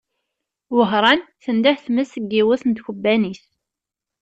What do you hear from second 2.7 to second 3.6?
tkebbanit.